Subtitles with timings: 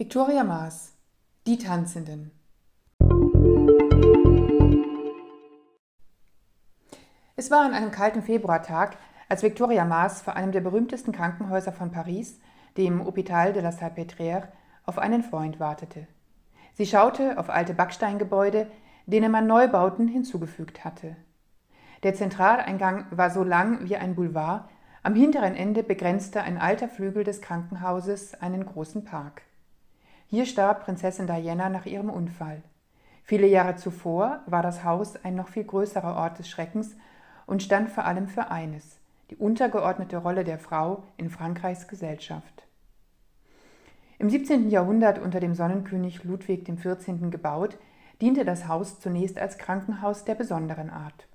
[0.00, 0.96] Victoria Maas
[1.44, 2.30] Die Tanzenden
[7.34, 8.96] Es war an einem kalten Februartag,
[9.28, 12.38] als Victoria Maas vor einem der berühmtesten Krankenhäuser von Paris,
[12.76, 14.46] dem Hôpital de la Salpêtrière,
[14.84, 16.06] auf einen Freund wartete.
[16.74, 18.70] Sie schaute auf alte Backsteingebäude,
[19.06, 21.16] denen man Neubauten hinzugefügt hatte.
[22.04, 24.70] Der Zentraleingang war so lang wie ein Boulevard,
[25.02, 29.47] am hinteren Ende begrenzte ein alter Flügel des Krankenhauses einen großen Park.
[30.30, 32.62] Hier starb Prinzessin Diana nach ihrem Unfall.
[33.24, 36.94] Viele Jahre zuvor war das Haus ein noch viel größerer Ort des Schreckens
[37.46, 38.98] und stand vor allem für eines,
[39.30, 42.66] die untergeordnete Rolle der Frau in Frankreichs Gesellschaft.
[44.18, 44.68] Im 17.
[44.68, 47.30] Jahrhundert unter dem Sonnenkönig Ludwig XIV.
[47.30, 47.78] gebaut,
[48.20, 51.26] diente das Haus zunächst als Krankenhaus der besonderen Art.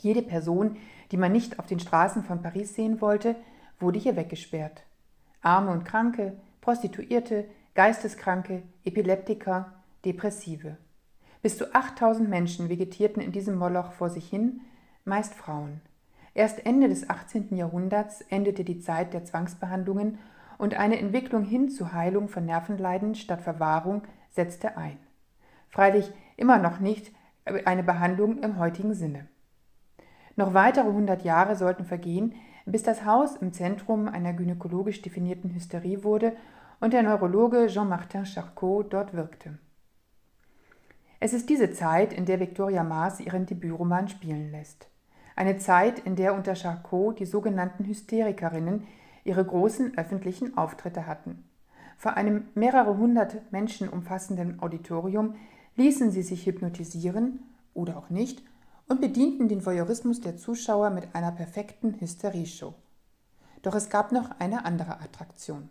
[0.00, 0.78] Jede Person,
[1.12, 3.36] die man nicht auf den Straßen von Paris sehen wollte,
[3.78, 4.84] wurde hier weggesperrt.
[5.42, 7.44] Arme und Kranke, Prostituierte,
[7.78, 9.72] Geisteskranke, Epileptiker,
[10.04, 10.78] Depressive.
[11.42, 14.62] Bis zu 8000 Menschen vegetierten in diesem Moloch vor sich hin,
[15.04, 15.80] meist Frauen.
[16.34, 17.54] Erst Ende des 18.
[17.56, 20.18] Jahrhunderts endete die Zeit der Zwangsbehandlungen
[20.58, 24.98] und eine Entwicklung hin zur Heilung von Nervenleiden statt Verwahrung setzte ein.
[25.68, 27.12] Freilich immer noch nicht
[27.64, 29.28] eine Behandlung im heutigen Sinne.
[30.34, 32.34] Noch weitere 100 Jahre sollten vergehen,
[32.66, 36.32] bis das Haus im Zentrum einer gynäkologisch definierten Hysterie wurde
[36.80, 39.58] und der Neurologe Jean-Martin Charcot dort wirkte.
[41.20, 44.88] Es ist diese Zeit, in der Victoria Maas ihren Debütroman spielen lässt.
[45.34, 48.86] Eine Zeit, in der unter Charcot die sogenannten Hysterikerinnen
[49.24, 51.44] ihre großen öffentlichen Auftritte hatten.
[51.96, 55.34] Vor einem mehrere hundert Menschen umfassenden Auditorium
[55.74, 57.40] ließen sie sich hypnotisieren
[57.74, 58.42] oder auch nicht
[58.88, 62.74] und bedienten den Voyeurismus der Zuschauer mit einer perfekten Hysterieshow.
[63.62, 65.68] Doch es gab noch eine andere Attraktion.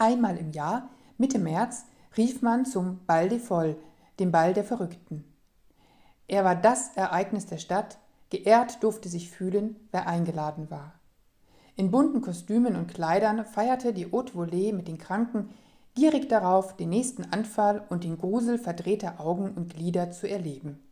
[0.00, 1.84] Einmal im Jahr, Mitte März,
[2.16, 3.76] rief man zum Bal des Folles,
[4.18, 5.26] dem Ball der Verrückten.
[6.26, 7.98] Er war das Ereignis der Stadt,
[8.30, 10.94] geehrt durfte sich fühlen, wer eingeladen war.
[11.76, 15.50] In bunten Kostümen und Kleidern feierte die Haute Volée mit den Kranken,
[15.94, 20.82] gierig darauf, den nächsten Anfall und den Grusel verdrehter Augen und Glieder zu erleben.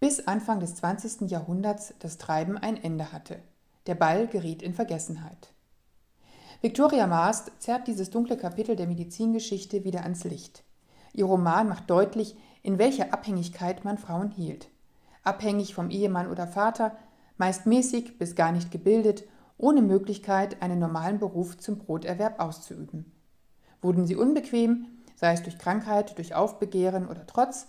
[0.00, 1.30] Bis Anfang des 20.
[1.30, 3.38] Jahrhunderts das Treiben ein Ende hatte.
[3.86, 5.52] Der Ball geriet in Vergessenheit.
[6.60, 10.64] Victoria Maast zerrt dieses dunkle Kapitel der Medizingeschichte wieder ans Licht.
[11.12, 14.68] Ihr Roman macht deutlich, in welcher Abhängigkeit man Frauen hielt.
[15.22, 16.96] Abhängig vom Ehemann oder Vater,
[17.36, 19.22] meist mäßig bis gar nicht gebildet,
[19.56, 23.12] ohne Möglichkeit, einen normalen Beruf zum Broterwerb auszuüben.
[23.80, 27.68] Wurden sie unbequem, sei es durch Krankheit, durch Aufbegehren oder Trotz,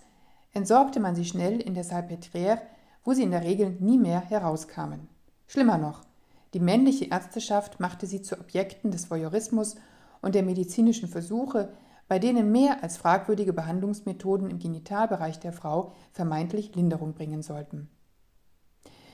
[0.51, 2.59] entsorgte man sie schnell in der Salpêtrière,
[3.03, 5.07] wo sie in der Regel nie mehr herauskamen.
[5.45, 6.08] Schlimmer noch,
[6.53, 9.75] die männliche Ärzteschaft machte sie zu Objekten des Voyeurismus
[10.21, 11.73] und der medizinischen Versuche,
[12.07, 17.89] bei denen mehr als fragwürdige Behandlungsmethoden im Genitalbereich der Frau vermeintlich Linderung bringen sollten.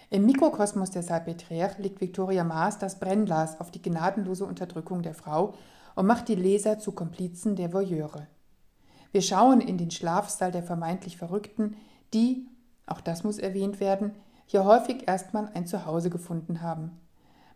[0.10, 5.56] Im Mikrokosmos der Salpêtrière legt Victoria Maas das Brennglas auf die gnadenlose Unterdrückung der Frau
[5.96, 8.28] und macht die Leser zu Komplizen der Voyeure.
[9.12, 11.76] Wir schauen in den Schlafsaal der vermeintlich Verrückten,
[12.14, 12.48] die,
[12.86, 14.14] auch das muss erwähnt werden,
[14.46, 16.92] hier häufig erstmal ein Zuhause gefunden haben.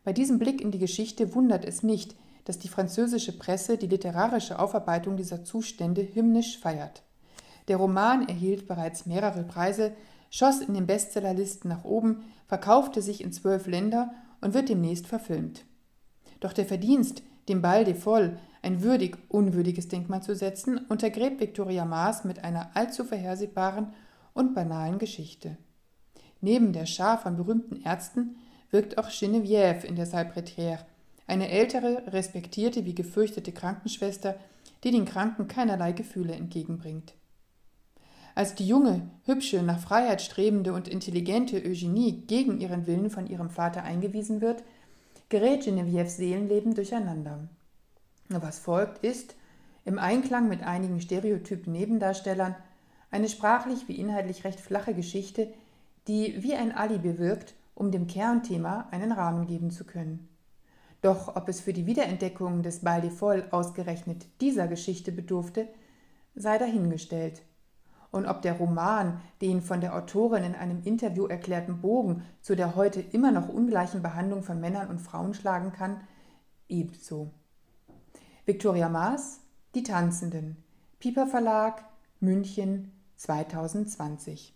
[0.03, 2.15] Bei diesem Blick in die Geschichte wundert es nicht,
[2.45, 7.03] dass die französische Presse die literarische Aufarbeitung dieser Zustände hymnisch feiert.
[7.67, 9.93] Der Roman erhielt bereits mehrere Preise,
[10.31, 14.11] schoss in den Bestsellerlisten nach oben, verkaufte sich in zwölf Länder
[14.41, 15.65] und wird demnächst verfilmt.
[16.39, 21.85] Doch der Verdienst, dem Ball des Folles ein würdig unwürdiges Denkmal zu setzen, untergräbt Victoria
[21.85, 23.93] Maas mit einer allzu vorhersehbaren
[24.33, 25.57] und banalen Geschichte.
[26.41, 28.37] Neben der Schar von berühmten Ärzten
[28.71, 30.79] wirkt auch Geneviève in der Salpêtrière,
[31.27, 34.35] eine ältere, respektierte wie gefürchtete Krankenschwester,
[34.83, 37.13] die den Kranken keinerlei Gefühle entgegenbringt.
[38.35, 43.49] Als die junge, hübsche, nach Freiheit strebende und intelligente Eugenie gegen ihren Willen von ihrem
[43.49, 44.63] Vater eingewiesen wird,
[45.27, 47.49] gerät Genevieves Seelenleben durcheinander.
[48.29, 49.35] Was folgt, ist,
[49.85, 52.55] im Einklang mit einigen stereotypen Nebendarstellern,
[53.11, 55.51] eine sprachlich wie inhaltlich recht flache Geschichte,
[56.07, 60.27] die wie ein Alibi wirkt, um dem Kernthema einen Rahmen geben zu können.
[61.01, 65.67] Doch ob es für die Wiederentdeckung des Bal des Folles ausgerechnet dieser Geschichte bedurfte,
[66.35, 67.41] sei dahingestellt.
[68.11, 72.75] Und ob der Roman den von der Autorin in einem Interview erklärten Bogen zu der
[72.75, 76.01] heute immer noch ungleichen Behandlung von Männern und Frauen schlagen kann,
[76.67, 77.31] ebenso.
[78.45, 79.39] Victoria Maas,
[79.73, 80.57] Die Tanzenden,
[80.99, 81.85] Piper Verlag,
[82.19, 84.53] München 2020.